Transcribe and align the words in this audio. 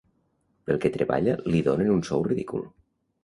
Pel 0.69 0.79
que 0.85 0.91
treballa 0.95 1.35
li 1.55 1.61
donen 1.69 1.93
un 1.99 2.03
sou 2.09 2.25
ridícul. 2.31 2.65